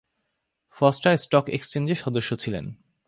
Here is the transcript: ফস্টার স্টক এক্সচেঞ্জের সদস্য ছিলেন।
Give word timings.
ফস্টার 0.75 1.17
স্টক 1.17 1.45
এক্সচেঞ্জের 1.49 1.95
সদস্য 1.95 2.35
ছিলেন। 2.35 2.65